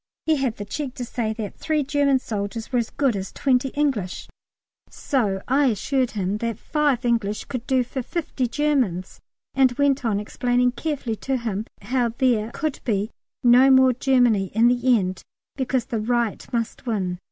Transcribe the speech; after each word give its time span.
He 0.25 0.37
had 0.37 0.55
the 0.55 0.65
cheek 0.65 0.95
to 0.95 1.05
say 1.05 1.31
that 1.33 1.59
three 1.59 1.83
German 1.83 2.17
soldiers 2.17 2.71
were 2.71 2.79
as 2.79 2.89
good 2.89 3.15
as 3.15 3.31
twenty 3.31 3.69
English, 3.75 4.27
so 4.89 5.43
I 5.47 5.67
assured 5.67 6.09
him 6.17 6.37
that 6.39 6.57
five 6.57 7.05
English 7.05 7.45
could 7.45 7.67
do 7.67 7.83
for 7.83 8.01
fifty 8.01 8.47
Germans, 8.47 9.21
and 9.53 9.73
went 9.73 10.03
on 10.03 10.19
explaining 10.19 10.71
carefully 10.71 11.17
to 11.17 11.37
him 11.37 11.67
how 11.83 12.09
there 12.17 12.49
could 12.51 12.79
be 12.83 13.11
no 13.43 13.69
more 13.69 13.93
Germany 13.93 14.45
in 14.55 14.69
the 14.69 14.97
end 14.97 15.21
because 15.55 15.85
the 15.85 15.99
right 16.01 16.51
must 16.51 16.87
win! 16.87 17.19